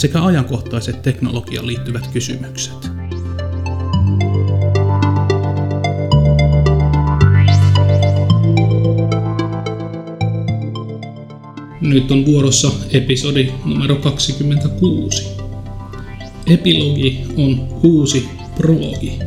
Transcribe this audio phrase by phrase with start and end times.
[0.00, 2.90] sekä ajankohtaiset teknologiaan liittyvät kysymykset.
[11.80, 15.26] Nyt on vuorossa episodi numero 26.
[16.46, 19.18] Epilogi on uusi prologi.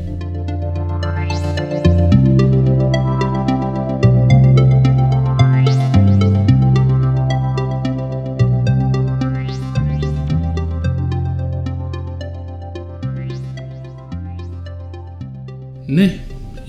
[15.95, 16.19] Ne,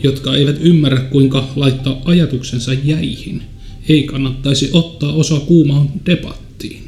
[0.03, 3.43] jotka eivät ymmärrä kuinka laittaa ajatuksensa jäihin,
[3.89, 6.83] ei kannattaisi ottaa osa kuumaan debattiin.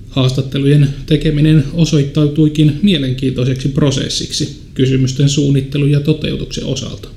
[0.09, 7.09] Haastattelujen tekeminen osoittautuikin mielenkiintoiseksi prosessiksi kysymysten suunnittelu ja toteutuksen osalta.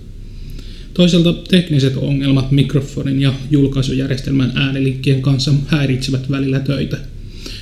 [0.95, 6.99] Toisaalta tekniset ongelmat mikrofonin ja julkaisujärjestelmän äänilinkkien kanssa häiritsevät välillä töitä.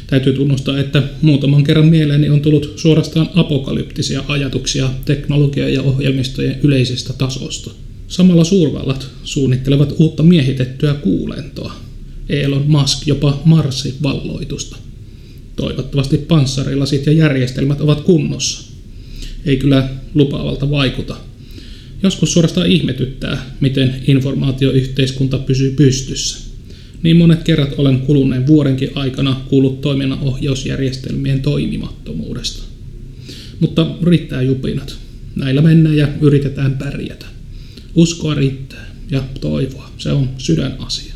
[0.07, 7.13] Täytyy tunnustaa, että muutaman kerran mieleeni on tullut suorastaan apokalyptisia ajatuksia teknologia- ja ohjelmistojen yleisestä
[7.13, 7.71] tasosta–
[8.09, 11.73] Samalla suurvallat suunnittelevat uutta miehitettyä kuulentoa.
[12.29, 14.77] Elon Musk jopa Marsin valloitusta.
[15.57, 18.73] Toivottavasti panssarilasit ja järjestelmät ovat kunnossa.
[19.45, 21.17] Ei kyllä lupaavalta vaikuta.
[22.03, 26.39] Joskus suorastaan ihmetyttää, miten informaatioyhteiskunta pysyy pystyssä.
[27.03, 32.63] Niin monet kerrat olen kuluneen vuodenkin aikana kuullut toiminnanohjausjärjestelmien toimimattomuudesta.
[33.61, 34.97] Mutta riittää jupinat.
[35.37, 37.36] Näillä mennään ja yritetään pärjätä.
[37.97, 41.15] Uskoa riittää ja toivoa, se on sydänasia.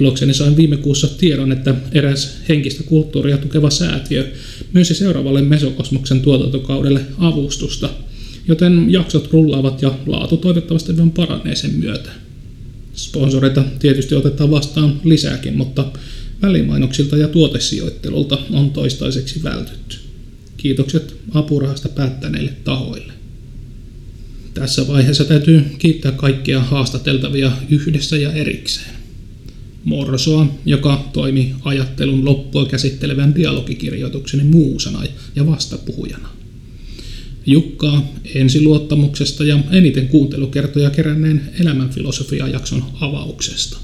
[0.00, 4.32] Ilokseni sain viime kuussa tiedon, että eräs henkistä kulttuuria tukeva säätiö
[4.72, 7.90] myönsi seuraavalle Mesokosmoksen tuotantokaudelle avustusta,
[8.48, 12.10] joten jaksot rullaavat ja laatu toivottavasti vielä paranee sen myötä.
[12.94, 15.84] Sponsoreita tietysti otetaan vastaan lisääkin, mutta
[16.42, 19.96] välimainoksilta ja tuotesijoittelulta on toistaiseksi vältytty.
[20.56, 23.19] Kiitokset apurahasta päättäneille tahoille.
[24.54, 29.00] Tässä vaiheessa täytyy kiittää kaikkia haastateltavia yhdessä ja erikseen.
[29.84, 35.02] Morsoa, joka toimi ajattelun loppua käsittelevän dialogikirjoitukseni muusana
[35.36, 36.28] ja vastapuhujana.
[37.46, 43.78] Jukkaa ensiluottamuksesta ja eniten kuuntelukertoja keränneen elämänfilosofia-jakson avauksesta.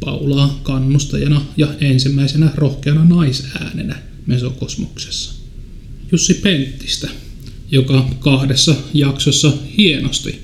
[0.00, 5.32] Paulaa kannustajana ja ensimmäisenä rohkeana naisäänenä Mesokosmoksessa.
[6.12, 7.08] Jussi Penttistä
[7.70, 10.40] joka kahdessa jaksossa hienosti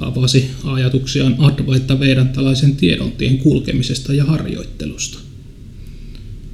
[0.00, 5.18] avasi ajatuksiaan Advaita Vedantalaisen tiedontiin kulkemisesta ja harjoittelusta.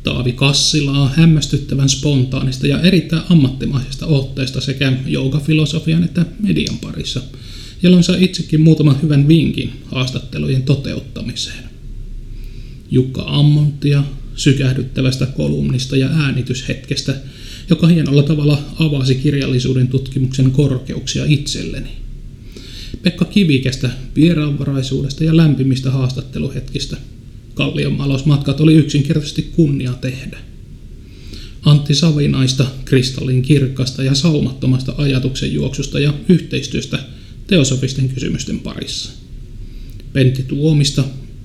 [0.02, 7.22] Taavi Kassilaa hämmästyttävän spontaanista ja erittäin ammattimaisesta otteesta sekä joogafilosofian että median parissa,
[7.82, 11.64] jolloin sai itsekin muutaman hyvän vinkin haastattelujen toteuttamiseen.
[12.90, 14.04] Jukka Ammontia
[14.36, 17.14] sykähdyttävästä kolumnista ja äänityshetkestä
[17.70, 21.88] joka hienolla tavalla avasi kirjallisuuden tutkimuksen korkeuksia itselleni.
[23.02, 26.96] Pekka Kivikästä vieraanvaraisuudesta ja lämpimistä haastatteluhetkistä.
[27.54, 30.38] Kallion matkat oli yksinkertaisesti kunnia tehdä.
[31.62, 36.98] Antti Savinaista kristallin kirkasta ja saumattomasta ajatuksen juoksusta ja yhteistyöstä
[37.46, 39.12] teosofisten kysymysten parissa.
[40.12, 41.04] Pentti Tuomista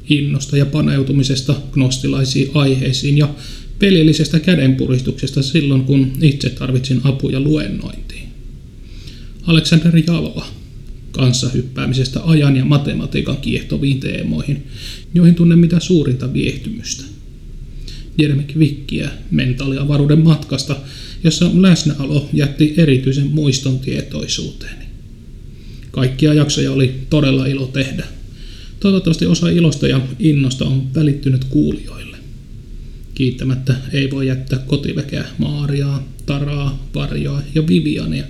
[0.09, 3.29] innosta ja paneutumisesta gnostilaisiin aiheisiin ja
[3.79, 8.27] pelillisestä kädenpuristuksesta silloin, kun itse tarvitsin apuja luennointiin.
[9.43, 10.47] Alexander Jaloa,
[11.11, 14.63] kanssa hyppäämisestä ajan ja matematiikan kiehtoviin teemoihin,
[15.13, 17.03] joihin tunnen mitä suurinta viehtymystä.
[18.17, 20.75] Jeremy Quickia mentaaliavaruuden matkasta,
[21.23, 24.85] jossa läsnäolo jätti erityisen muiston tietoisuuteeni.
[25.91, 28.05] Kaikkia jaksoja oli todella ilo tehdä.
[28.79, 32.08] Toivottavasti osa ilosta ja innosta on välittynyt kuulijoille.
[33.19, 38.23] Kiittämättä ei voi jättää kotiväkeä Maariaa, Taraa, Varjoa ja Viviania,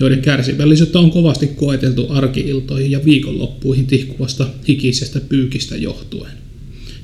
[0.00, 6.32] joiden kärsivällisyyttä on kovasti koeteltu arkiiltoihin ja viikonloppuihin tihkuvasta hikisestä pyykistä johtuen.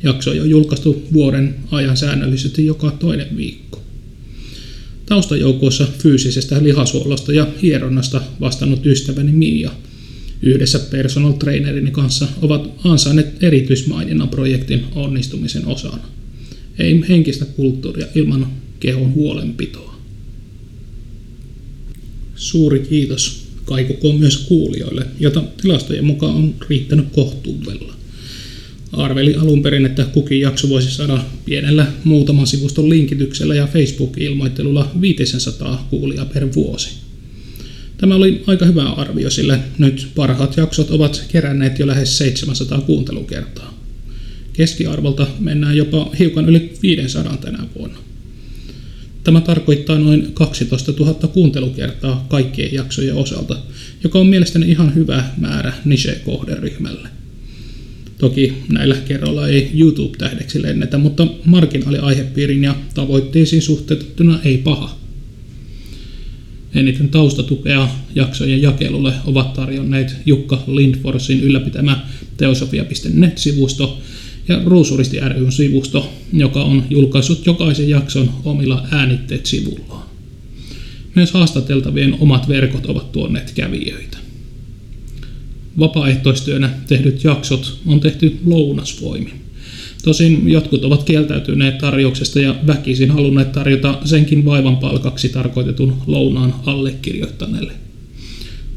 [0.02, 3.82] Jaksoja on julkaistu vuoden ajan säännöllisesti joka toinen viikko.
[5.06, 9.70] Taustajoukoissa fyysisestä lihasuolosta ja hieronnasta vastannut ystäväni Mia
[10.42, 16.23] yhdessä personal trainerini kanssa ovat ansainneet erityismaininnan projektin onnistumisen osana.
[16.78, 19.94] Ei henkistä kulttuuria ilman kehon huolenpitoa.
[22.36, 27.94] Suuri kiitos kaikukoon myös kuulijoille, jota tilastojen mukaan on riittänyt kohtuudella.
[28.92, 35.86] Arveli alun perin, että kukin jakso voisi saada pienellä muutaman sivuston linkityksellä ja Facebook-ilmoittelulla 500
[35.90, 36.88] kuulia per vuosi.
[37.98, 43.73] Tämä oli aika hyvä arvio, sillä nyt parhaat jaksot ovat keränneet jo lähes 700 kuuntelukertaa.
[44.54, 47.98] Keskiarvolta mennään jopa hiukan yli 500 tänä vuonna.
[49.24, 53.56] Tämä tarkoittaa noin 12 000 kuuntelukertaa kaikkien jaksojen osalta,
[54.04, 57.08] joka on mielestäni ihan hyvä määrä niche-kohderyhmälle.
[58.18, 64.98] Toki näillä kerroilla ei YouTube-tähdeksi lennetä, mutta marginaaliaihepiirin ja tavoitteisiin suhteutettuna ei paha.
[66.74, 72.06] Eniten taustatukea jaksojen jakelulle ovat tarjonneet Jukka Lindforsin ylläpitämä
[72.36, 74.00] teosofia.net-sivusto
[74.48, 80.04] ja Ruusuristi ryn sivusto, joka on julkaissut jokaisen jakson omilla äänitteet sivullaan.
[81.14, 84.18] Myös haastateltavien omat verkot ovat tuoneet kävijöitä.
[85.78, 89.32] Vapaaehtoistyönä tehdyt jaksot on tehty lounasvoimin.
[90.04, 97.83] Tosin jotkut ovat kieltäytyneet tarjouksesta ja väkisin halunneet tarjota senkin vaivan palkaksi tarkoitetun lounaan allekirjoittaneelle.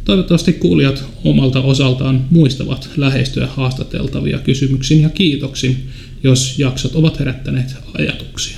[0.08, 5.78] Toivottavasti kuulijat omalta osaltaan muistavat lähestyä haastateltavia kysymyksin ja kiitoksin,
[6.24, 8.58] jos jaksot ovat herättäneet ajatuksia.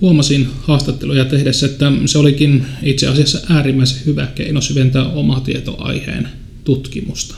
[0.00, 5.06] Huomasin haastatteluja tehdessä, että se olikin itse asiassa äärimmäisen hyvä keino syventää
[5.44, 6.28] tietoaiheen
[6.64, 7.34] tutkimusta.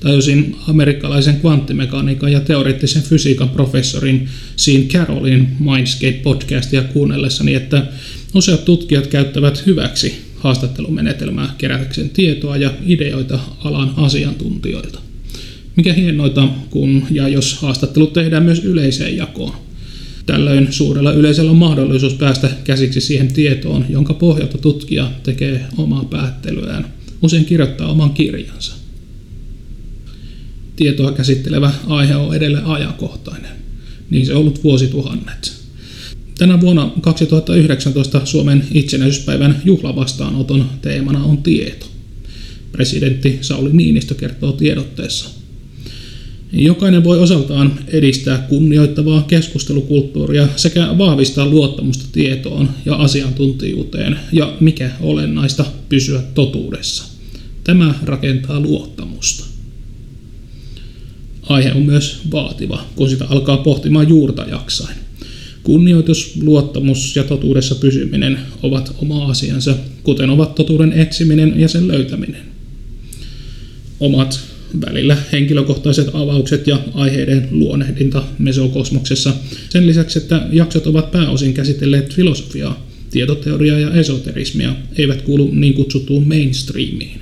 [0.00, 7.86] Tajusin amerikkalaisen kvanttimekaniikan ja teoreettisen fysiikan professorin Sean Carrollin Mindscape-podcastia kuunnellessani, että
[8.34, 14.98] useat tutkijat käyttävät hyväksi haastattelumenetelmää kerätäkseen tietoa ja ideoita alan asiantuntijoilta.
[15.76, 19.54] Mikä hienoita, kun ja jos haastattelut tehdään myös yleiseen jakoon.
[20.26, 26.86] Tällöin suurella yleisöllä on mahdollisuus päästä käsiksi siihen tietoon, jonka pohjalta tutkija tekee omaa päättelyään,
[27.22, 28.74] usein kirjoittaa oman kirjansa.
[30.76, 33.50] Tietoa käsittelevä aihe on edelleen ajankohtainen.
[34.10, 35.53] Niin se on ollut vuosituhannet.
[36.38, 41.86] Tänä vuonna 2019 Suomen itsenäisyyspäivän juhlavastaanoton teemana on tieto.
[42.72, 45.28] Presidentti Sauli Niinistö kertoo tiedotteessa–
[46.56, 55.64] Jokainen voi osaltaan edistää kunnioittavaa keskustelukulttuuria sekä vahvistaa luottamusta tietoon ja asiantuntijuuteen ja mikä olennaista
[55.88, 57.04] pysyä totuudessa.
[57.64, 59.44] Tämä rakentaa luottamusta.
[61.42, 65.03] Aihe on myös vaativa, kun sitä alkaa pohtimaan juurta jaksain.
[65.64, 72.42] Kunnioitus, luottamus ja totuudessa pysyminen ovat oma asiansa, kuten ovat totuuden etsiminen ja sen löytäminen.
[74.00, 74.40] Omat
[74.86, 79.34] välillä henkilökohtaiset avaukset ja aiheiden luonehdinta mesokosmoksessa.
[79.68, 86.28] Sen lisäksi, että jaksot ovat pääosin käsitelleet filosofiaa, tietoteoriaa ja esoterismia, eivät kuulu niin kutsuttuun
[86.28, 87.20] mainstreamiin.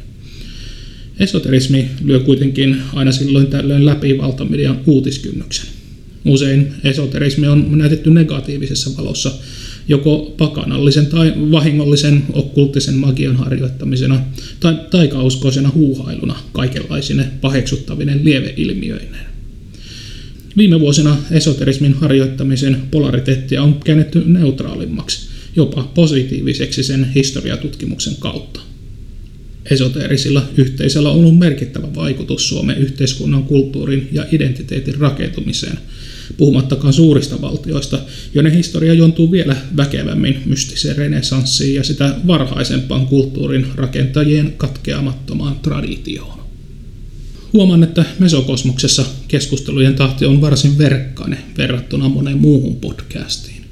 [1.18, 5.81] Esoterismi lyö kuitenkin aina silloin tällöin läpi valtamedian uutiskynnyksen.
[6.24, 9.32] Usein esoterismi on näytetty negatiivisessa valossa,
[9.88, 14.24] joko pakanallisen tai vahingollisen okkulttisen magian harjoittamisena
[14.60, 19.26] tai taikauskoisena huuhailuna kaikenlaisine paheksuttavinen lieveilmiöineen.
[20.56, 28.60] Viime vuosina esoterismin harjoittamisen polariteettia on käännetty neutraalimmaksi, jopa positiiviseksi sen historiatutkimuksen kautta.
[29.70, 35.78] Esoteerisilla yhteisöllä on ollut merkittävä vaikutus Suomen yhteiskunnan kulttuurin ja identiteetin rakentumiseen–
[36.36, 37.98] puhumattakaan suurista valtioista,
[38.34, 46.42] joiden historia jontuu vielä väkevämmin mystiseen renesanssiin ja sitä varhaisempaan kulttuurin rakentajien katkeamattomaan traditioon.
[47.52, 53.62] Huomaan, että mesokosmoksessa keskustelujen tahti on varsin verkkainen verrattuna moneen muuhun podcastiin.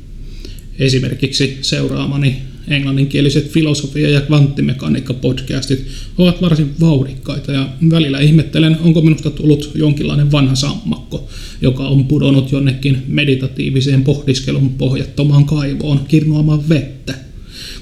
[0.78, 5.86] Esimerkiksi seuraamani Englanninkieliset filosofia- ja kvanttimekaniikka-podcastit
[6.18, 11.28] ovat varsin vauhdikkaita ja välillä ihmettelen, onko minusta tullut jonkinlainen vanha sammakko,
[11.62, 17.14] joka on pudonnut jonnekin meditatiiviseen pohdiskelun pohjattomaan kaivoon kirnuamaan vettä,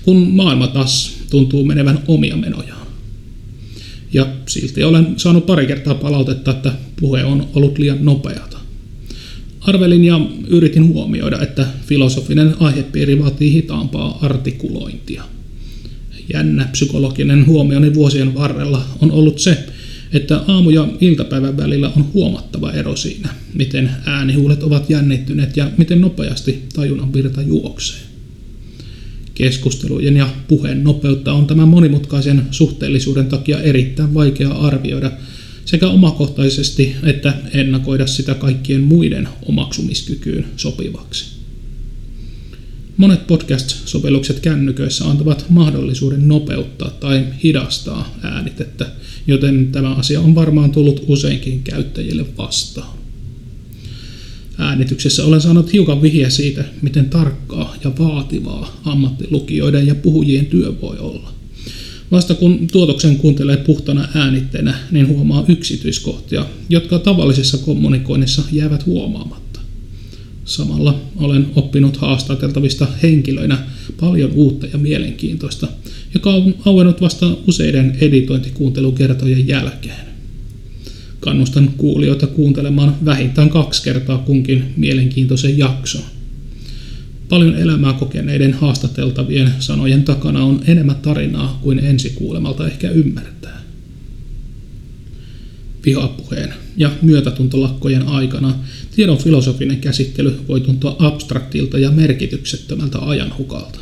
[0.02, 2.86] kun maailma taas tuntuu menevän omia menojaan.
[4.12, 8.57] Ja silti olen saanut pari kertaa palautetta, että puhe on ollut liian nopeata.
[9.68, 15.22] Arvelin ja yritin huomioida, että filosofinen aihepiiri vaatii hitaampaa artikulointia.
[16.34, 19.58] Jännä psykologinen huomioni vuosien varrella on ollut se,
[20.12, 26.00] että aamu- ja iltapäivän välillä on huomattava ero siinä, miten äänihuulet ovat jännittyneet ja miten
[26.00, 28.00] nopeasti tajunnan virta juoksee.
[29.34, 35.10] Keskustelujen ja puheen nopeutta on tämän monimutkaisen suhteellisuuden takia erittäin vaikea arvioida
[35.68, 41.24] sekä omakohtaisesti että ennakoida sitä kaikkien muiden omaksumiskykyyn sopivaksi.
[42.96, 48.86] Monet podcast-sovellukset kännyköissä antavat mahdollisuuden nopeuttaa tai hidastaa äänitettä,
[49.26, 52.98] joten tämä asia on varmaan tullut useinkin käyttäjille vastaan.
[54.58, 60.98] Äänityksessä olen saanut hiukan vihiä siitä, miten tarkkaa ja vaativaa ammattilukijoiden ja puhujien työ voi
[60.98, 61.37] olla.
[62.10, 69.60] Vasta kun tuotoksen kuuntelee puhtana äänitteenä, niin huomaa yksityiskohtia, jotka tavallisessa kommunikoinnissa jäävät huomaamatta.
[70.44, 73.58] Samalla olen oppinut haastateltavista henkilöinä
[74.00, 75.68] paljon uutta ja mielenkiintoista,
[76.14, 80.08] joka on auennut vasta useiden editointikuuntelukertojen jälkeen.
[81.20, 86.02] Kannustan kuulijoita kuuntelemaan vähintään kaksi kertaa kunkin mielenkiintoisen jakson.
[87.28, 93.62] Paljon elämää kokeneiden haastateltavien sanojen takana on enemmän tarinaa kuin ensikuulemalta ehkä ymmärtää.
[95.86, 98.54] Vihapuheen ja myötätuntolakkojen aikana
[98.96, 103.78] tiedon filosofinen käsittely voi tuntua abstraktilta ja merkityksettömältä ajanhukalta.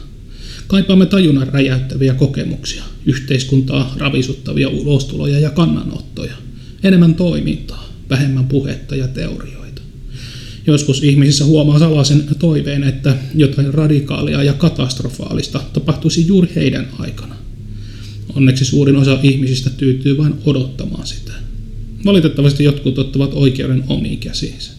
[0.67, 6.33] Kaipaamme tajunnan räjäyttäviä kokemuksia, yhteiskuntaa ravisuttavia ulostuloja ja kannanottoja–
[6.87, 9.56] enemmän toimintaa, vähemmän puhetta ja teorioita.
[10.67, 17.37] Joskus ihmisissä huomaa salaisen toiveen, että jotain radikaalia ja katastrofaalista tapahtuisi juuri heidän aikana.
[18.35, 21.33] Onneksi suurin osa ihmisistä tyytyy vain odottamaan sitä.
[22.05, 24.73] Valitettavasti jotkut ottavat oikeuden omiin käsiinsä.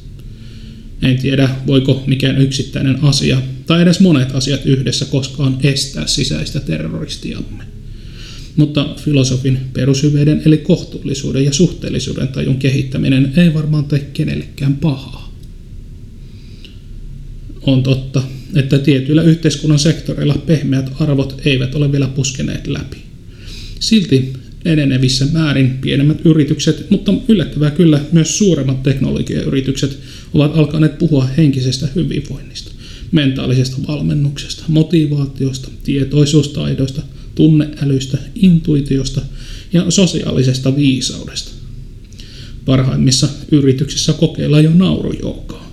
[1.02, 7.64] En tiedä, voiko mikään yksittäinen asia tai edes monet asiat yhdessä koskaan estää sisäistä terroristiamme
[8.58, 15.27] mutta filosofin perushyveiden eli kohtuullisuuden ja suhteellisuuden tajun kehittäminen ei varmaan tee kenellekään pahaa.
[17.68, 18.24] On totta,
[18.56, 22.98] että tietyillä yhteiskunnan sektoreilla pehmeät arvot eivät ole vielä puskeneet läpi.
[23.80, 24.34] Silti
[24.66, 30.00] enenevissä määrin pienemmät yritykset, mutta yllättävää kyllä myös suuremmat teknologiayritykset
[30.34, 32.72] ovat alkaneet puhua henkisestä hyvinvoinnista,
[33.12, 37.02] mentaalisesta valmennuksesta, motivaatiosta, tietoisuustaidoista–
[37.38, 39.22] tunneälystä, intuitiosta
[39.74, 41.52] ja sosiaalisesta viisaudesta.
[42.66, 45.67] Parhaimmissa yrityksissä kokeillaan jo naurujoukaa.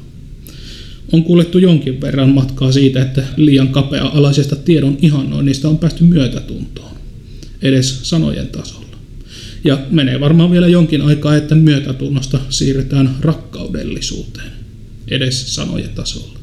[1.14, 6.96] On kuljettu jonkin verran matkaa siitä, että liian kapea-alaisesta tiedon ihannoinnista on päästy myötätuntoon,
[7.62, 8.96] edes sanojen tasolla.
[9.64, 14.52] Ja menee varmaan vielä jonkin aikaa, että myötätunnosta siirrytään rakkaudellisuuteen,
[15.08, 16.38] edes sanojen tasolla.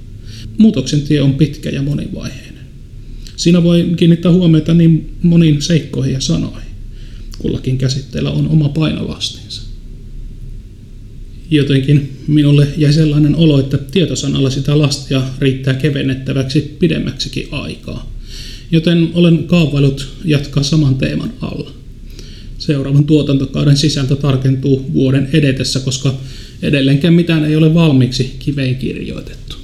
[0.58, 2.66] Muutoksen tie on pitkä ja monivaiheinen.
[3.36, 6.72] Siinä voi kiinnittää huomiota niin moniin seikkoihin ja sanoihin.
[7.40, 9.71] Kullakin käsitteellä on oma painolastinsa.
[11.51, 18.12] Jotenkin minulle jäi sellainen olo, että tietosanalla sitä lastia riittää kevennettäväksi pidemmäksikin aikaa.
[18.72, 21.72] Joten olen kaavailut jatkaa saman teeman alla.
[22.58, 26.13] Seuraavan tuotantokauden sisältö tarkentuu vuoden edetessä, koska
[26.62, 29.55] edelleenkään mitään ei ole valmiiksi kiveen kirjoitettu.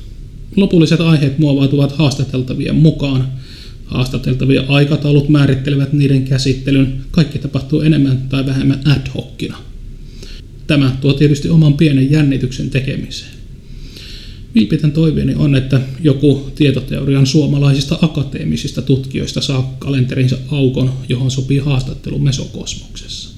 [0.56, 3.28] Lopulliset aiheet muovautuvat haastateltavien mukaan,
[3.88, 6.94] Haastateltavia aikataulut määrittelevät niiden käsittelyn.
[7.12, 9.58] Kaikki tapahtuu enemmän tai vähemmän ad hocina.
[10.68, 13.32] Tämä tuo tietysti oman pienen jännityksen tekemiseen.
[14.56, 22.20] Vilpitän toiveeni on, että joku tietoteorian suomalaisista akateemisista tutkijoista saa kalenterinsa aukon, johon sopii haastattelu
[22.20, 23.30] mesokosmoksessa.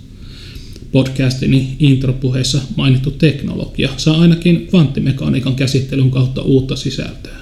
[0.92, 7.38] Podcastini intropuheessa mainittu teknologia saa ainakin kvanttimekaniikan käsittelyn kautta uutta sisältöä.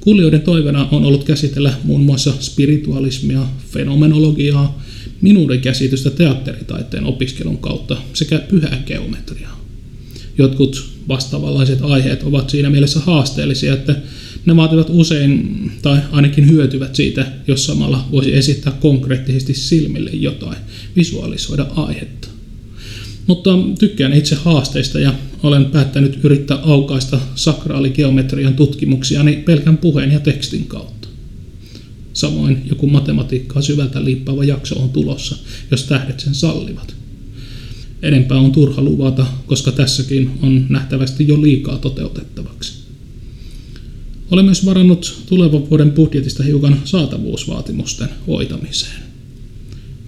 [0.00, 4.82] Kuulijoiden toivena on ollut käsitellä muun muassa spiritualismia, fenomenologiaa,
[5.20, 9.64] minuuden käsitystä teatteritaiteen opiskelun kautta sekä pyhää geometriaa.
[10.38, 13.96] Jotkut vastaavanlaiset aiheet ovat siinä mielessä haasteellisia, että
[14.46, 20.56] ne vaativat usein, tai ainakin hyötyvät siitä, jos samalla voisi esittää konkreettisesti silmille jotain,
[20.96, 22.28] visualisoida aihetta.
[23.26, 30.66] Mutta tykkään itse haasteista ja olen päättänyt yrittää aukaista sakraaligeometrian tutkimuksiani pelkän puheen ja tekstin
[30.66, 31.03] kautta.
[32.14, 35.36] Samoin joku matematiikkaa syvältä liippaava jakso on tulossa,
[35.70, 36.94] jos tähdet sen sallivat.
[38.02, 42.72] Enempää on turha luvata, koska tässäkin on nähtävästi jo liikaa toteutettavaksi.
[44.30, 49.02] Olen myös varannut tulevan vuoden budjetista hiukan saatavuusvaatimusten hoitamiseen.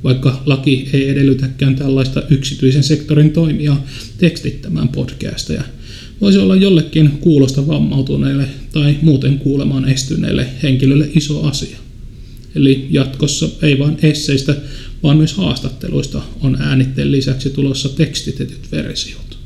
[0.05, 3.77] Vaikka laki ei edellytäkään tällaista yksityisen sektorin toimia
[4.19, 5.63] tekstittämään podcasteja,
[6.21, 11.86] voisi olla jollekin kuulosta vammautuneelle tai muuten kuulemaan estyneelle henkilölle iso asia.
[12.57, 14.57] Eli jatkossa ei vain esseistä,
[15.03, 19.39] vaan myös haastatteluista on äänitteen lisäksi tulossa tekstitetyt versiot.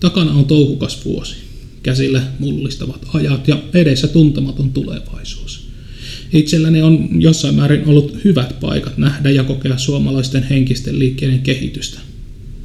[0.00, 1.34] Takana on touhukas vuosi,
[1.82, 5.68] käsillä mullistavat ajat ja edessä tuntematon tulevaisuus.
[6.32, 11.98] Itselläni on jossain määrin ollut hyvät paikat nähdä ja kokea suomalaisten henkisten liikkeiden kehitystä.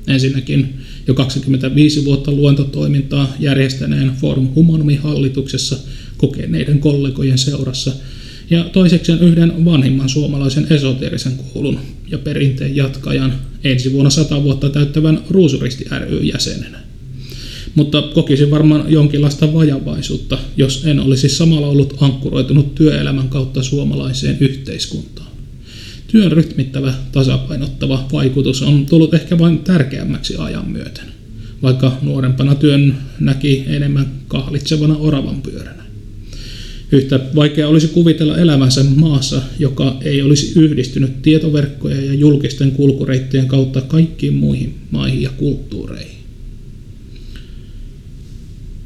[0.08, 0.74] Ensinnäkin
[1.08, 5.77] jo 25 vuotta luentotoimintaa järjestäneen Forum Humanumin hallituksessa
[6.18, 7.91] kokeneiden kollegojen seurassa–
[8.50, 11.79] ja toisekseen yhden vanhimman suomalaisen esoteerisen koulun
[12.12, 16.79] ja perinteen jatkajan ensi vuonna sata vuotta täyttävän Ruusuristi ry jäsenenä.
[17.75, 25.29] Mutta kokisin varmaan jonkinlaista vajavaisuutta, jos en olisi samalla ollut ankkuroitunut työelämän kautta suomalaiseen yhteiskuntaan.
[26.08, 31.06] Työn rytmittävä, tasapainottava vaikutus on tullut ehkä vain tärkeämmäksi ajan myöten,
[31.62, 35.88] vaikka nuorempana työn näki enemmän kahlitsevana oravan pyöränä.
[36.91, 43.81] Yhtä vaikea olisi kuvitella elämänsä maassa, joka ei olisi yhdistynyt tietoverkkojen ja julkisten kulkureittien kautta
[43.81, 46.19] kaikkiin muihin maihin ja kulttuureihin.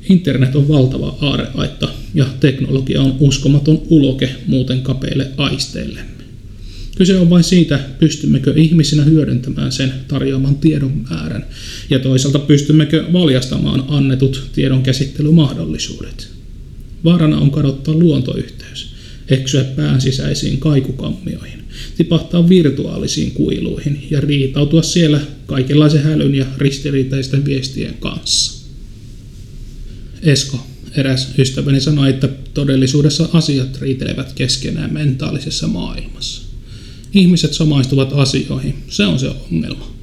[0.10, 6.14] Internet on valtava aareaitta ja teknologia on uskomaton uloke muuten kapeille aisteillemme.
[6.96, 11.46] Kyse on vain siitä, pystymmekö ihmisinä hyödyntämään sen tarjoaman tiedon määrän
[11.90, 16.33] ja toisaalta pystymmekö valjastamaan annetut tiedon käsittelymahdollisuudet.
[17.04, 18.96] Vaarana on kadottaa luontoyhteys,
[19.30, 21.60] eksyä pään sisäisiin kaikukammioihin,
[21.98, 28.68] tipahtaa virtuaalisiin kuiluihin ja riitautua siellä kaikenlaisen hälyn ja ristiriitaisten viestien kanssa.
[30.22, 36.42] Esko, eräs ystäväni sanoi, että todellisuudessa asiat riitelevät keskenään mentaalisessa maailmassa.
[37.14, 39.94] Ihmiset samaistuvat asioihin, se on se ongelma.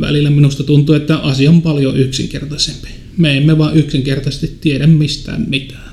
[0.00, 2.88] Välillä minusta tuntuu, että asia on paljon yksinkertaisempi.
[3.16, 5.83] Me emme vaan yksinkertaisesti tiedä mistään mitään.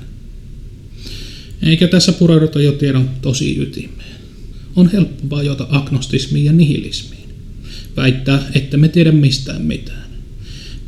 [1.62, 4.12] Eikä tässä pureuduta jo tiedon tosi ytimeen.
[4.76, 7.28] On helppo vajota agnostismiin ja nihilismiin.
[7.96, 10.10] Väittää, että me tiedä mistään mitään.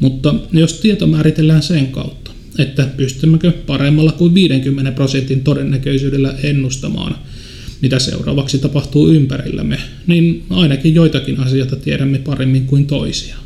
[0.00, 7.16] Mutta jos tieto määritellään sen kautta, että pystymmekö paremmalla kuin 50 prosentin todennäköisyydellä ennustamaan,
[7.80, 13.36] mitä seuraavaksi tapahtuu ympärillämme, niin ainakin joitakin asioita tiedämme paremmin kuin toisia.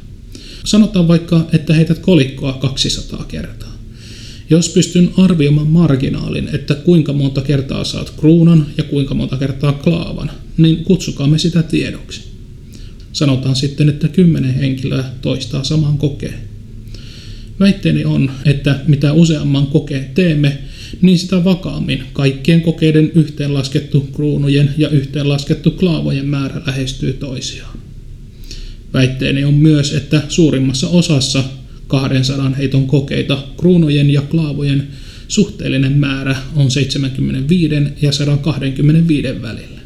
[0.65, 3.78] Sanotaan vaikka, että heität kolikkoa 200 kertaa.
[4.51, 10.31] Jos pystyn arvioimaan marginaalin, että kuinka monta kertaa saat kruunan ja kuinka monta kertaa klaavan,
[10.57, 12.21] niin kutsukaamme sitä tiedoksi.
[13.13, 16.35] Sanotaan sitten, että kymmenen henkilöä toistaa saman kokeen.
[17.61, 20.59] Väitteeni on, että mitä useamman kokeen teemme,
[21.03, 27.79] niin sitä vakaammin kaikkien kokeiden yhteenlaskettu kruunujen ja yhteenlaskettu klaavojen määrä lähestyy toisiaan.
[28.93, 31.45] Väitteeni on myös, että suurimmassa osassa
[31.89, 34.89] 200 heiton kokeita kruunojen ja klaavojen
[35.29, 39.79] suhteellinen määrä on 75 ja 125 välillä.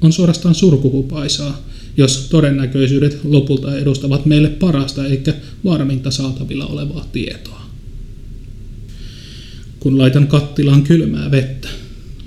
[0.00, 1.62] On suorastaan surkuhupaisaa,
[1.96, 7.60] jos todennäköisyydet lopulta edustavat meille parasta eikä varminta saatavilla olevaa tietoa.
[9.80, 11.68] Kun laitan kattilaan kylmää vettä,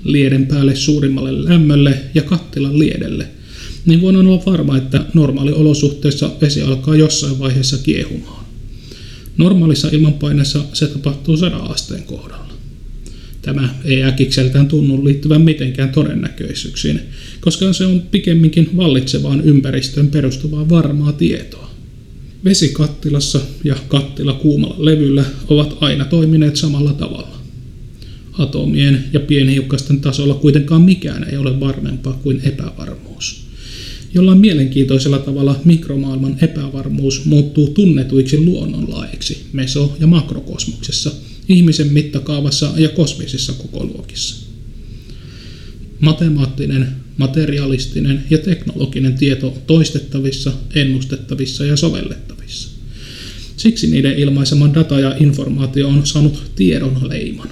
[0.04, 3.28] lieden päälle suurimmalle lämmölle ja kattilan liedelle–
[3.86, 8.44] niin voin olla varma, että normaaliolosuhteissa vesi alkaa jossain vaiheessa kiehumaan.
[9.36, 12.54] Normaalissa ilmanpaineessa se tapahtuu 100 asteen kohdalla.
[13.42, 17.00] Tämä ei äkikseltään tunnu liittyvän mitenkään todennäköisyyksiin,
[17.40, 21.70] koska se on pikemminkin vallitsevaan ympäristöön perustuvaa varmaa tietoa.
[22.44, 27.38] Vesi kattilassa ja kattila kuumalla levyllä ovat aina toimineet samalla tavalla.
[28.38, 33.44] Atomien ja pienhiukkasten tasolla kuitenkaan mikään ei ole varmempaa kuin epävarmuus.
[34.14, 41.12] Jollain mielenkiintoisella tavalla mikromaailman epävarmuus muuttuu tunnetuiksi luonnonlaeiksi meso- ja makrokosmoksessa,
[41.48, 44.46] ihmisen mittakaavassa ja kosmisissa kokoluokissa.
[46.00, 52.68] Matemaattinen, materialistinen ja teknologinen tieto toistettavissa, ennustettavissa ja sovellettavissa.
[53.56, 57.48] Siksi niiden ilmaisema data ja informaatio on saanut tiedon leiman.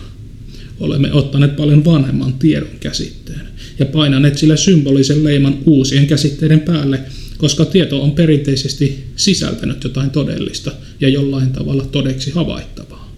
[0.80, 7.00] Olemme ottaneet paljon vanhemman tiedon käsitteen ja painaneet sille symbolisen leiman uusien käsitteiden päälle,
[7.38, 13.12] koska tieto on perinteisesti sisältänyt jotain todellista ja jollain tavalla todeksi havaittavaa.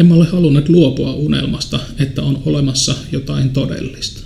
[0.00, 4.20] Emme ole halunneet luopua unelmasta, että on olemassa jotain todellista.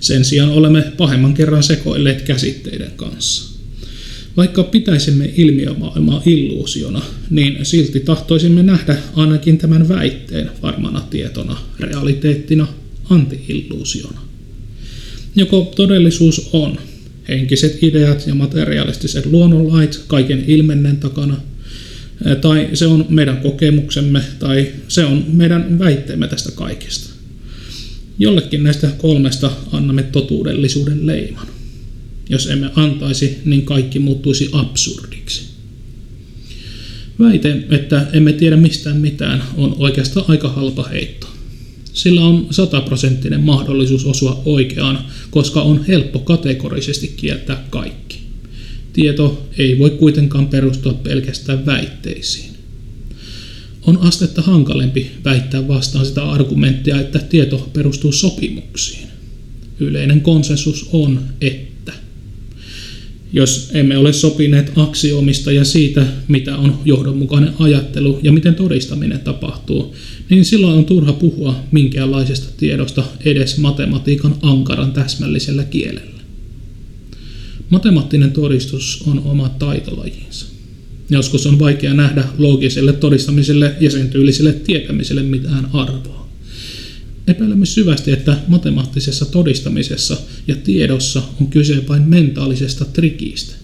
[0.00, 3.54] Sen sijaan olemme pahemman kerran sekoilleet käsitteiden kanssa.
[4.36, 12.66] Vaikka pitäisimme ilmiömaailmaa illuusiona, niin silti tahtoisimme nähdä ainakin tämän väitteen varmana tietona, realiteettina,
[13.10, 14.20] anti-illuusiona.
[15.36, 16.78] Joko todellisuus on
[17.28, 21.36] henkiset ideat ja materialistiset luonnonlait kaiken ilmennen takana,
[22.40, 27.10] tai se on meidän kokemuksemme, tai se on meidän väitteemme tästä kaikesta.
[28.18, 31.46] Jollekin näistä kolmesta annamme totuudellisuuden leiman.
[32.28, 35.42] Jos emme antaisi, niin kaikki muuttuisi absurdiksi.
[37.18, 41.33] Väite, että emme tiedä mistään mitään, on oikeastaan aika halpa heitto.
[41.94, 44.98] Sillä on sataprosenttinen mahdollisuus osua oikeaan,
[45.30, 48.18] koska on helppo kategorisesti kieltää kaikki.
[48.92, 52.50] Tieto ei voi kuitenkaan perustua pelkästään väitteisiin.
[53.86, 59.08] On astetta hankalempi väittää vastaan sitä argumenttia, että tieto perustuu sopimuksiin.
[59.80, 61.73] Yleinen konsensus on, että
[63.34, 69.94] jos emme ole sopineet aksioomista ja siitä, mitä on johdonmukainen ajattelu ja miten todistaminen tapahtuu,
[70.30, 76.20] niin silloin on turha puhua minkäänlaisesta tiedosta edes matematiikan ankaran täsmällisellä kielellä.
[77.70, 80.46] Matemaattinen todistus on oma taitolajinsa.
[81.10, 86.13] Joskus on vaikea nähdä loogiselle todistamiselle ja sen tyyliselle tietämiselle mitään arvoa.
[87.26, 93.54] Epäilemme syvästi, että matemaattisessa todistamisessa ja tiedossa on kyse vain mentaalisesta trikistä.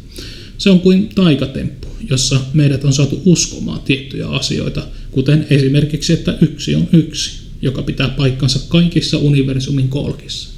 [0.58, 6.74] Se on kuin taikatemppu, jossa meidät on saatu uskomaan tiettyjä asioita, kuten esimerkiksi, että yksi
[6.74, 10.50] on yksi, joka pitää paikkansa kaikissa universumin kolkissa.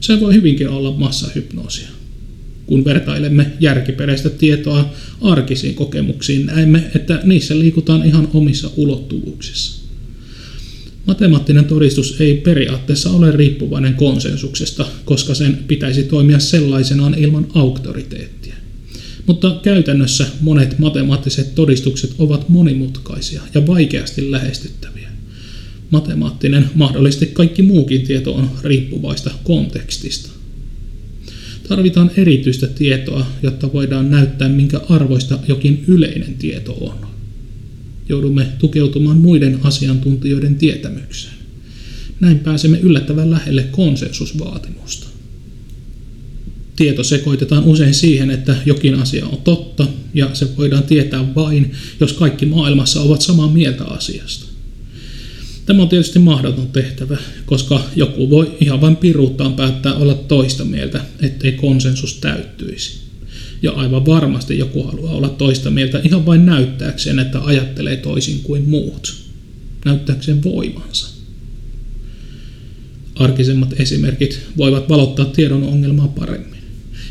[0.00, 1.88] Se voi hyvinkin olla massahypnoosia.
[2.66, 9.83] Kun vertailemme järkiperäistä tietoa arkisiin kokemuksiin, näemme, että niissä liikutaan ihan omissa ulottuvuuksissa.
[11.06, 18.54] Matemaattinen todistus ei periaatteessa ole riippuvainen konsensuksesta, koska sen pitäisi toimia sellaisenaan ilman auktoriteettia.
[19.26, 25.08] Mutta käytännössä monet matemaattiset todistukset ovat monimutkaisia ja vaikeasti lähestyttäviä.
[25.90, 30.30] Matemaattinen, mahdollisesti kaikki muukin tieto on riippuvaista kontekstista.
[31.68, 37.13] Tarvitaan erityistä tietoa, jotta voidaan näyttää, minkä arvoista jokin yleinen tieto on.
[38.08, 41.34] Joudumme tukeutumaan muiden asiantuntijoiden tietämykseen.
[42.20, 45.06] Näin pääsemme yllättävän lähelle konsensusvaatimusta.
[46.76, 52.12] Tieto sekoitetaan usein siihen, että jokin asia on totta, ja se voidaan tietää vain, jos
[52.12, 54.46] kaikki maailmassa ovat samaa mieltä asiasta.
[55.66, 61.04] Tämä on tietysti mahdoton tehtävä, koska joku voi ihan vain piruuttaan päättää olla toista mieltä,
[61.20, 63.00] ettei konsensus täyttyisi.
[63.64, 68.68] Ja aivan varmasti joku haluaa olla toista mieltä ihan vain näyttääkseen, että ajattelee toisin kuin
[68.68, 69.14] muut.
[69.84, 71.08] Näyttääkseen voimansa.
[73.14, 76.60] Arkisemmat esimerkit voivat valottaa tiedon ongelmaa paremmin.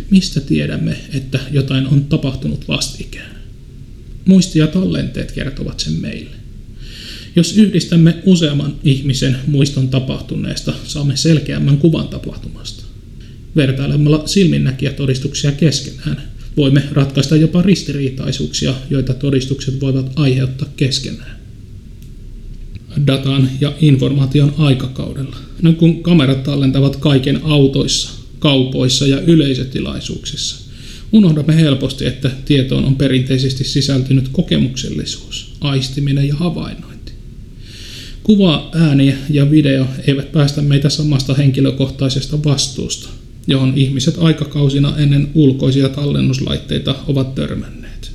[0.09, 3.35] Mistä tiedämme, että jotain on tapahtunut vastikään?
[4.25, 6.35] Muisti ja tallenteet kertovat sen meille.
[7.35, 12.83] Jos yhdistämme useamman ihmisen muiston tapahtuneesta, saamme selkeämmän kuvan tapahtumasta.
[13.55, 21.39] Vertailemalla silminnäkijätodistuksia keskenään voimme ratkaista jopa ristiriitaisuuksia, joita todistukset voivat aiheuttaa keskenään.
[23.07, 25.35] Datan ja informaation aikakaudella.
[25.61, 30.63] Nyt kun kamerat tallentavat kaiken autoissa, kaupoissa ja yleisötilaisuuksissa,
[31.11, 37.11] unohdamme helposti, että tietoon on perinteisesti sisältynyt kokemuksellisuus, aistiminen ja havainnointi.
[38.23, 43.09] Kuva, ääni ja video eivät päästä meitä samasta henkilökohtaisesta vastuusta,
[43.47, 48.11] johon ihmiset aikakausina ennen ulkoisia tallennuslaitteita ovat törmänneet.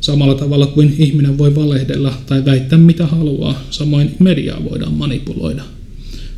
[0.00, 5.62] Samalla tavalla kuin ihminen voi valehdella tai väittää mitä haluaa, samoin mediaa voidaan manipuloida.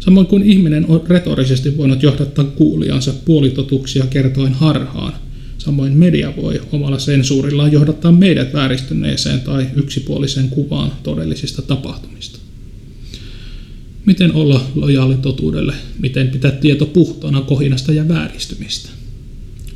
[0.00, 5.12] Samoin kuin ihminen on retorisesti voinut johdattaa kuulijansa puolitotuksia kertoen harhaan,
[5.58, 12.38] samoin media voi omalla sensuurillaan johdattaa meidät vääristyneeseen tai yksipuoliseen kuvaan todellisista tapahtumista.
[14.06, 15.74] Miten olla lojaali totuudelle?
[15.98, 18.90] Miten pitää tieto puhtaana kohinasta ja vääristymistä?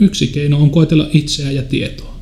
[0.00, 2.20] Yksi keino on koetella itseä ja tietoa.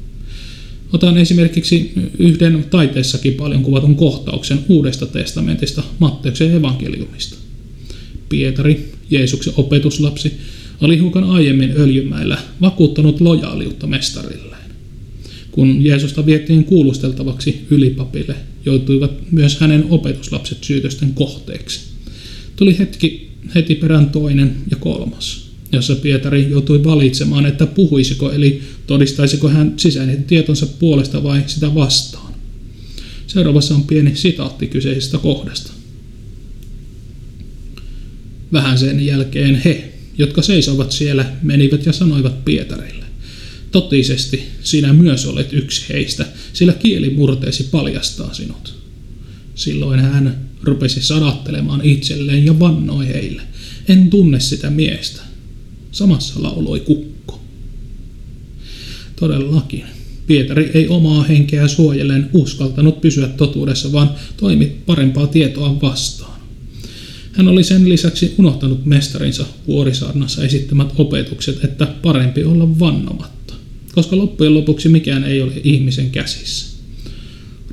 [0.93, 7.37] Otan esimerkiksi yhden taiteessakin paljon kuvatun kohtauksen Uudesta testamentista Matteuksen evankeliumista.
[8.29, 10.33] Pietari, Jeesuksen opetuslapsi,
[10.81, 14.71] oli hiukan aiemmin Öljymäellä vakuuttanut lojaaliutta mestarilleen.
[15.51, 21.94] Kun Jeesusta viettiin kuulusteltavaksi ylipapille, joutuivat myös hänen opetuslapset syytösten kohteeksi.
[22.57, 29.49] Tuli hetki heti perään toinen ja kolmas, jossa Pietari joutui valitsemaan, että puhuisiko eli todistaisiko
[29.49, 32.35] hän sisäinen tietonsa puolesta vai sitä vastaan.
[33.27, 35.73] Seuraavassa on pieni sitaatti kyseisestä kohdasta.
[38.53, 43.05] Vähän sen jälkeen he, jotka seisovat siellä, menivät ja sanoivat Pietarille.
[43.73, 48.75] Totisesti sinä myös olet yksi heistä, sillä kielimurteesi paljastaa sinut.
[49.55, 53.43] Silloin hän rupesi sadattelemaan itselleen ja vannoi heille.
[53.89, 55.23] En tunne sitä miestä.
[55.91, 57.41] Samassa lauloi kukko.
[59.17, 59.85] Todellakin.
[60.27, 66.41] Pietari ei omaa henkeä suojellen uskaltanut pysyä totuudessa, vaan toimi parempaa tietoa vastaan.
[67.33, 73.55] Hän oli sen lisäksi unohtanut mestarinsa vuorisaarnassa esittämät opetukset, että parempi olla vannomatta,
[73.95, 76.74] koska loppujen lopuksi mikään ei ole ihmisen käsissä.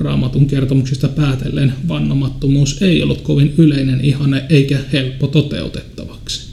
[0.01, 6.51] Raamatun kertomuksista päätellen vannomattomuus ei ollut kovin yleinen ihanne eikä helppo toteutettavaksi.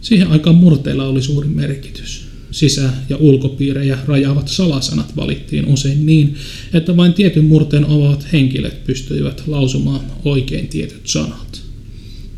[0.00, 2.26] Siihen aikaan murteilla oli suuri merkitys.
[2.50, 6.34] Sisä- ja ulkopiirejä rajaavat salasanat valittiin usein niin,
[6.72, 11.62] että vain tietyn murteen ovat henkilöt pystyivät lausumaan oikein tietyt sanat.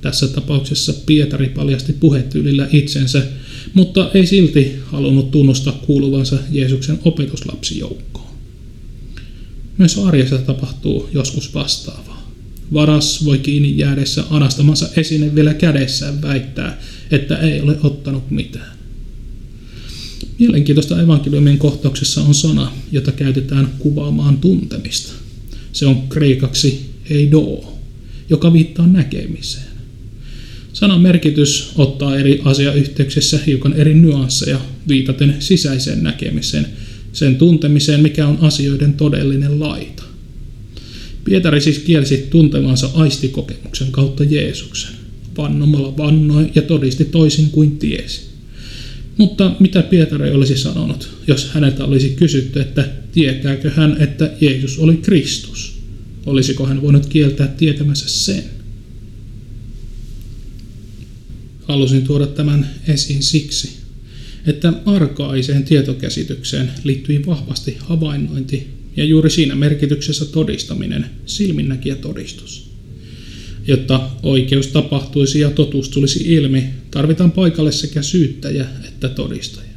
[0.00, 3.26] Tässä tapauksessa Pietari paljasti puhetyylillä itsensä,
[3.74, 8.13] mutta ei silti halunnut tunnustaa kuuluvansa Jeesuksen opetuslapsijoukkoon.
[9.78, 12.30] Myös arjessa tapahtuu joskus vastaavaa.
[12.72, 16.78] Varas voi kiinni jäädessä anastamansa esine vielä kädessään väittää,
[17.10, 18.74] että ei ole ottanut mitään.
[20.38, 25.12] Mielenkiintoista evankeliumin kohtauksessa on sana, jota käytetään kuvaamaan tuntemista.
[25.72, 27.74] Se on kreikaksi heido,
[28.30, 29.74] joka viittaa näkemiseen.
[30.72, 36.66] Sanan merkitys ottaa eri asiayhteyksissä hiukan eri nyansseja viitaten sisäiseen näkemiseen,
[37.14, 40.02] sen tuntemiseen, mikä on asioiden todellinen laita.
[41.24, 44.94] Pietari siis kielsi tuntemansa aistikokemuksen kautta Jeesuksen.
[45.36, 48.20] Vannomalla vannoi ja todisti toisin kuin tiesi.
[49.16, 54.96] Mutta mitä Pietari olisi sanonut, jos häneltä olisi kysytty, että tietääkö hän, että Jeesus oli
[54.96, 55.78] Kristus?
[56.26, 58.44] Olisiko hän voinut kieltää tietämänsä sen?
[61.62, 63.70] Halusin tuoda tämän esiin siksi,
[64.46, 72.70] että arkaiseen tietokäsitykseen liittyi vahvasti havainnointi ja juuri siinä merkityksessä todistaminen, silminnäkijä todistus.
[73.66, 79.74] Jotta oikeus tapahtuisi ja totuus tulisi ilmi, tarvitaan paikalle sekä syyttäjä että todistaja.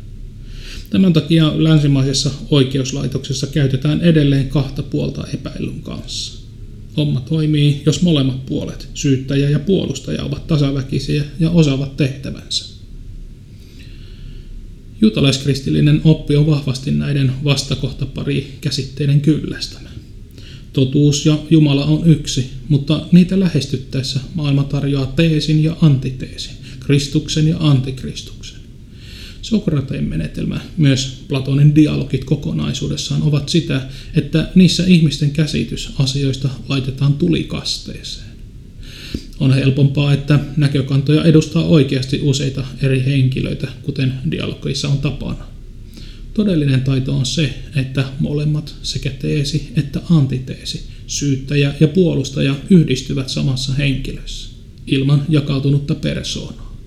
[0.90, 6.40] Tämän takia länsimaisessa oikeuslaitoksessa käytetään edelleen kahta puolta epäilyn kanssa.
[6.98, 12.77] Homma toimii, jos molemmat puolet, syyttäjä ja puolustaja, ovat tasaväkisiä ja osaavat tehtävänsä.
[15.02, 19.90] Juutalaiskristillinen oppi on vahvasti näiden vastakohtapari käsitteiden kyllästämä.
[20.74, 27.58] Totuus ja Jumala on yksi, mutta niitä lähestyttäessä maailma tarjoaa teesin ja antiteesin, Kristuksen ja
[27.60, 28.58] antikristuksen.
[29.42, 38.37] Sokrateen menetelmä, myös Platonin dialogit kokonaisuudessaan ovat sitä, että niissä ihmisten käsitys asioista laitetaan tulikasteeseen.
[39.40, 45.48] On helpompaa, että näkökantoja edustaa oikeasti useita eri henkilöitä, kuten dialogissa on tapana.
[46.34, 53.74] Todellinen taito on se, että molemmat, sekä teesi että antiteesi, syyttäjä ja puolustaja yhdistyvät samassa
[53.74, 54.50] henkilössä,
[54.88, 56.78] ilman jakautunutta persoonaa.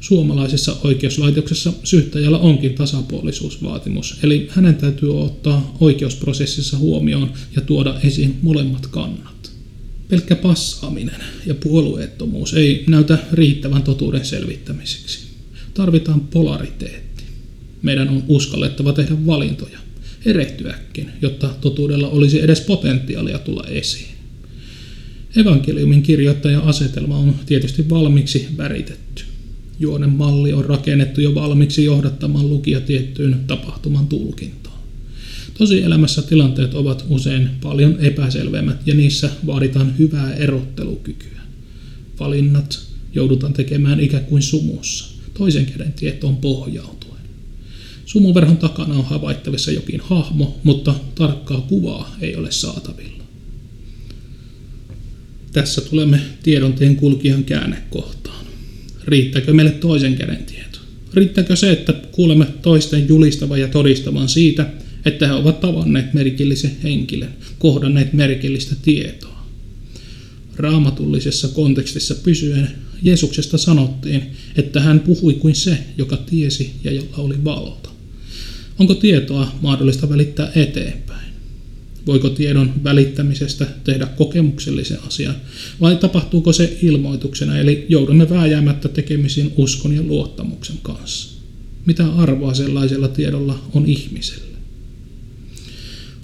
[0.00, 8.86] Suomalaisessa oikeuslaitoksessa syyttäjällä onkin tasapuolisuusvaatimus, eli hänen täytyy ottaa oikeusprosessissa huomioon ja tuoda esiin molemmat
[8.86, 9.33] kannat.
[10.08, 15.18] Pelkkä passaaminen ja puolueettomuus ei näytä riittävän totuuden selvittämiseksi.
[15.74, 17.24] Tarvitaan polariteetti.
[17.82, 19.78] Meidän on uskallettava tehdä valintoja,
[20.26, 24.14] erehtyäkin, jotta totuudella olisi edes potentiaalia tulla esiin.
[25.36, 29.24] Evankeliumin kirjoittaja asetelma on tietysti valmiiksi väritetty.
[29.78, 34.63] Juonen malli on rakennettu jo valmiiksi johdattamaan lukija tiettyyn tapahtuman tulkintaan.
[35.58, 41.40] Tosielämässä tilanteet ovat usein paljon epäselvemmät ja niissä vaaditaan hyvää erottelukykyä.
[42.20, 42.82] Valinnat
[43.14, 47.20] joudutaan tekemään ikään kuin sumussa, toisen käden tietoon pohjautuen.
[48.06, 53.24] Sumuverhon takana on havaittavissa jokin hahmo, mutta tarkkaa kuvaa ei ole saatavilla.
[55.52, 58.46] Tässä tulemme tiedonteen kulkijan käännekohtaan.
[59.04, 60.78] Riittääkö meille toisen käden tieto?
[61.14, 64.66] Riittääkö se, että kuulemme toisten julistavan ja todistavan siitä,
[65.04, 69.46] että he ovat tavanneet merkillisen henkilön, kohdanneet merkillistä tietoa?
[70.56, 72.70] Raamatullisessa kontekstissa pysyen
[73.02, 74.22] Jeesuksesta sanottiin,
[74.56, 77.90] että hän puhui kuin se, joka tiesi ja jolla oli valta.
[78.78, 81.34] Onko tietoa mahdollista välittää eteenpäin?
[82.06, 85.34] Voiko tiedon välittämisestä tehdä kokemuksellisen asian,
[85.80, 91.34] vai tapahtuuko se ilmoituksena, eli joudumme vääjäämättä tekemisiin uskon ja luottamuksen kanssa?
[91.86, 94.53] Mitä arvoa sellaisella tiedolla on ihmiselle?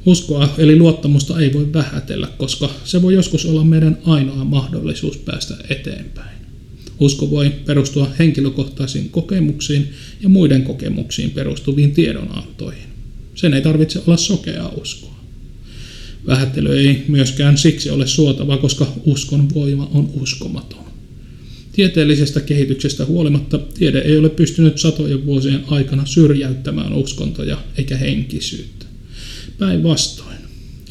[0.06, 5.54] Uskoa eli luottamusta ei voi vähätellä, koska se voi joskus olla meidän ainoa mahdollisuus päästä
[5.70, 6.40] eteenpäin.
[7.00, 9.88] Usko voi perustua henkilökohtaisiin kokemuksiin
[10.22, 12.82] ja muiden kokemuksiin perustuviin tiedonantoihin.
[13.34, 15.20] Sen ei tarvitse olla sokeaa uskoa.
[16.26, 20.84] Vähättely ei myöskään siksi ole suotava, koska uskon voima on uskomaton.
[21.72, 28.86] Tieteellisestä kehityksestä huolimatta tiede ei ole pystynyt satojen vuosien aikana syrjäyttämään uskontoja eikä henkisyyttä.
[29.60, 30.36] Päinvastoin,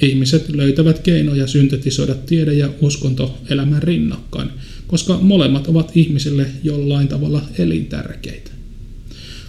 [0.01, 4.49] ihmiset löytävät keinoja syntetisoida tiede ja uskonto elämän rinnakkain,
[4.87, 8.51] koska molemmat ovat ihmiselle jollain tavalla elintärkeitä.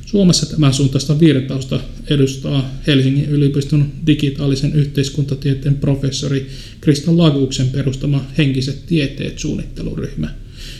[0.06, 1.80] Suomessa tämän suuntaista virtausta
[2.10, 6.46] edustaa Helsingin yliopiston digitaalisen yhteiskuntatieteen professori
[6.80, 10.34] Krista Laguksen perustama Henkiset tieteet suunnitteluryhmä,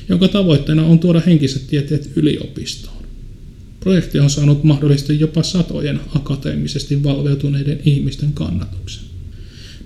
[0.08, 2.99] jonka tavoitteena on tuoda henkiset tieteet yliopistoon.
[3.80, 9.04] Projekti on saanut mahdollisesti jopa satojen akateemisesti valveutuneiden ihmisten kannatuksen.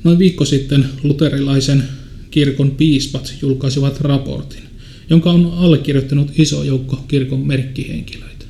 [0.05, 1.85] Noin viikko sitten luterilaisen
[2.31, 4.63] kirkon piispat julkaisivat raportin,
[5.11, 8.45] jonka on allekirjoittanut iso joukko kirkon merkkihenkilöitä.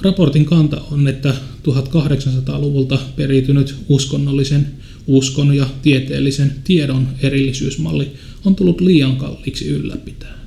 [0.00, 1.34] Raportin kanta on, että
[1.68, 4.66] 1800-luvulta periytynyt uskonnollisen,
[5.06, 8.12] uskon ja tieteellisen tiedon erillisyysmalli
[8.44, 10.41] on tullut liian kalliiksi ylläpitää.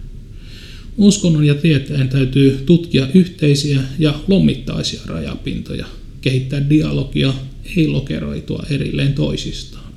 [0.97, 5.85] Uskonnon ja tieteen täytyy tutkia yhteisiä ja lomittaisia rajapintoja,
[6.21, 7.33] kehittää dialogia,
[7.77, 9.93] ei lokeroitua erilleen toisistaan.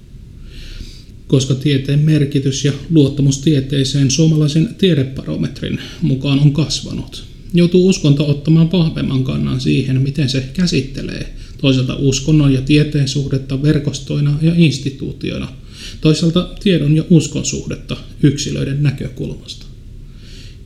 [1.27, 9.25] Koska tieteen merkitys ja luottamus tieteeseen suomalaisen tiedeparometrin mukaan on kasvanut, joutuu uskonto ottamaan vahvemman
[9.25, 15.53] kannan siihen, miten se käsittelee toisaalta uskonnon ja tieteen suhdetta verkostoina ja instituutioina,
[16.01, 19.68] toisaalta tiedon ja uskon suhdetta yksilöiden näkökulmasta.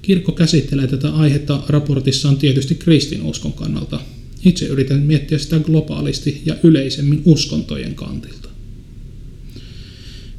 [0.03, 4.01] Kirkko käsittelee tätä aihetta raportissaan tietysti kristinuskon kannalta.
[4.45, 8.49] Itse yritän miettiä sitä globaalisti ja yleisemmin uskontojen kantilta.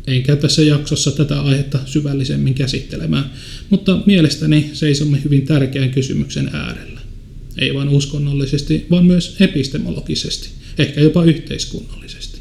[0.08, 3.32] En käy tässä jaksossa tätä aihetta syvällisemmin käsittelemään,
[3.70, 7.02] mutta mielestäni seisomme hyvin tärkeän kysymyksen äärellä.
[7.58, 12.40] Ei vain uskonnollisesti, vaan myös epistemologisesti, ehkä jopa yhteiskunnallisesti.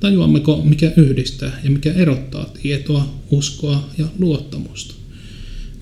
[0.00, 4.94] Tajuammeko, mikä yhdistää ja mikä erottaa tietoa, uskoa ja luottamusta?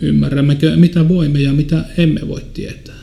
[0.00, 2.96] Ymmärrämmekö, mitä voimme ja mitä emme voi tietää?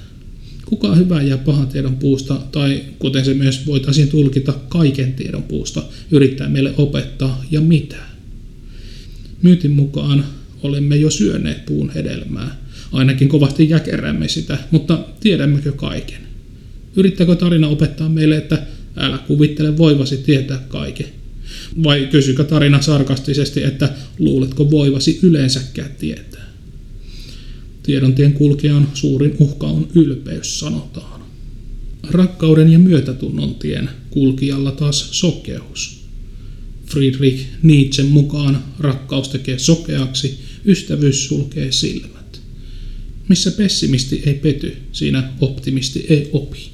[0.65, 5.83] Kuka hyvä ja pahan tiedon puusta, tai kuten se myös voitaisiin tulkita kaiken tiedon puusta,
[6.11, 7.95] yrittää meille opettaa ja mitä?
[9.41, 10.25] Myytin mukaan
[10.63, 12.57] olemme jo syöneet puun hedelmää,
[12.91, 16.19] ainakin kovasti jäkerämme sitä, mutta tiedämmekö kaiken?
[16.95, 18.63] Yrittääkö tarina opettaa meille, että
[18.95, 21.07] älä kuvittele voivasi tietää kaiken?
[21.83, 26.42] Vai kysykö tarina sarkastisesti, että luuletko voivasi yleensäkään tietää?
[27.83, 31.21] Tiedontien kulkijan suurin uhka on ylpeys, sanotaan.
[32.09, 36.03] Rakkauden ja myötätunnon tien kulkijalla taas sokeus.
[36.85, 42.41] Friedrich Nietzschen mukaan rakkaus tekee sokeaksi, ystävyys sulkee silmät.
[43.29, 46.69] Missä pessimisti ei pety, siinä optimisti ei opi.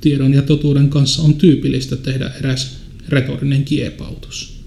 [0.00, 2.76] Tiedon ja totuuden kanssa on tyypillistä tehdä eräs
[3.08, 4.61] retorinen kiepautus.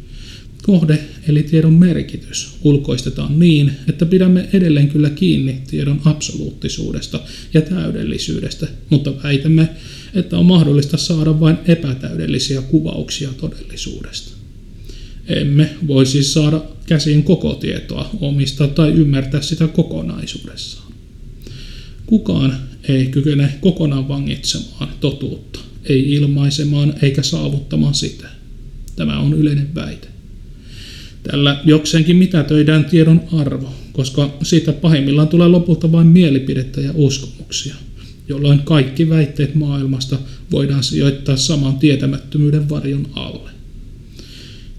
[0.66, 7.20] Kohde eli tiedon merkitys ulkoistetaan niin, että pidämme edelleen kyllä kiinni tiedon absoluuttisuudesta
[7.54, 9.70] ja täydellisyydestä, mutta väitämme,
[10.14, 14.32] että on mahdollista saada vain epätäydellisiä kuvauksia todellisuudesta.
[15.28, 20.92] Emme voi siis saada käsiin koko tietoa, omista tai ymmärtää sitä kokonaisuudessaan.
[22.06, 28.28] Kukaan ei kykene kokonaan vangitsemaan totuutta, ei ilmaisemaan eikä saavuttamaan sitä.
[28.96, 30.15] Tämä on yleinen väite.
[31.32, 37.76] Tällä jokseenkin mitätöidään tiedon arvo, koska siitä pahimmillaan tulee lopulta vain mielipidettä ja uskomuksia,
[38.28, 40.18] jolloin kaikki väitteet maailmasta
[40.52, 43.50] voidaan sijoittaa saman tietämättömyyden varjon alle.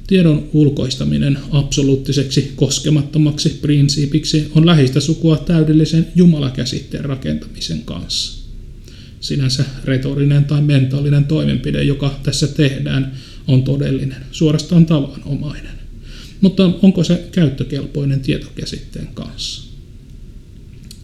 [0.06, 8.46] Tiedon ulkoistaminen absoluuttiseksi koskemattomaksi prinsiipiksi on läheistä sukua täydellisen jumalakäsitteen rakentamisen kanssa.
[9.20, 13.12] Sinänsä retorinen tai mentaalinen toimenpide, joka tässä tehdään,
[13.46, 15.75] on todellinen, suorastaan tavanomainen
[16.40, 19.66] mutta onko se käyttökelpoinen tietokäsitteen kanssa?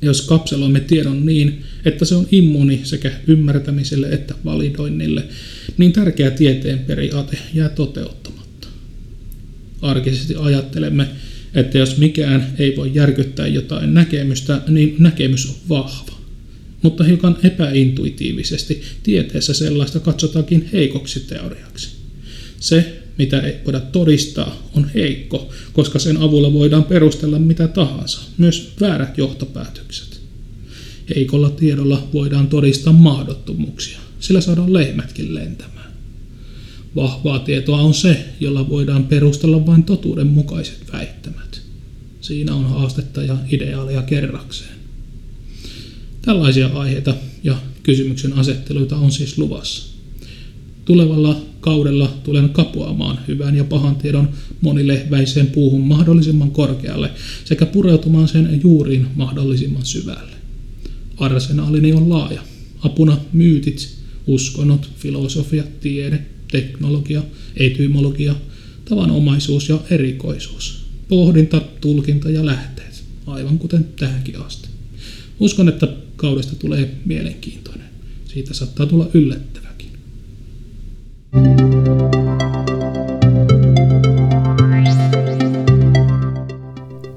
[0.03, 5.25] Jos kapseloimme tiedon niin, että se on immuuni sekä ymmärtämiselle että validoinnille,
[5.79, 8.69] niin tärkeä tieteen periaate jää toteuttamatta.
[9.83, 11.09] Arkisesti ajattelemme,
[11.55, 16.13] että jos mikään ei voi järkyttää jotain näkemystä, niin näkemys on vahva.
[16.83, 21.89] Mutta hiukan epäintuitiivisesti tieteessä sellaista katsotaankin heikoksi teoriaksi.
[22.61, 28.73] Se, mitä ei voida todistaa, on heikko, koska sen avulla voidaan perustella mitä tahansa, myös
[28.81, 30.21] väärät johtopäätökset.
[31.15, 35.93] Heikolla tiedolla voidaan todistaa mahdottomuuksia, sillä saadaan lehmätkin lentämään.
[36.97, 41.63] Vahvaa tietoa on se, jolla voidaan perustella vain totuudenmukaiset väittämät.
[42.21, 44.75] Siinä on haastetta ja ideaalia kerrakseen.
[46.23, 49.92] Tällaisia aiheita ja kysymyksen asetteluita on siis luvassa.
[50.85, 54.29] Tulevalla kaudella tulen kapuamaan hyvän ja pahan tiedon
[54.61, 57.11] monilehväiseen puuhun mahdollisimman korkealle
[57.45, 60.33] sekä pureutumaan sen juuriin mahdollisimman syvälle.
[61.17, 62.43] Arsenaalini on laaja.
[62.81, 63.95] Apuna myytit,
[64.27, 67.23] uskonnot, filosofia, tiede, teknologia,
[67.57, 68.35] etymologia,
[68.85, 74.69] tavanomaisuus ja erikoisuus, pohdinta, tulkinta ja lähteet, aivan kuten tähänkin asti.
[75.41, 77.87] Uskon, että kaudesta tulee mielenkiintoinen.
[78.35, 79.62] Siitä saattaa tulla yllättäväkin.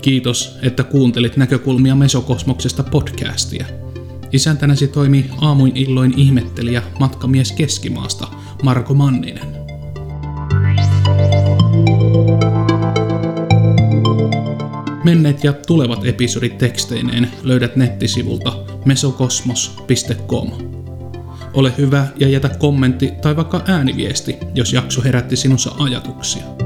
[0.01, 3.65] Kiitos, että kuuntelit näkökulmia Mesokosmoksesta podcastia.
[4.31, 8.27] Isäntänäsi toimii aamuin illoin ihmettelijä matkamies Keskimaasta
[8.63, 9.47] Marko Manninen.
[15.03, 20.74] Menneet ja tulevat episodit teksteineen löydät nettisivulta mesokosmos.com.
[21.55, 26.64] Ole hyvä ja jätä kommentti tai vaikka ääniviesti, jos jakso herätti sinussa ajatuksia.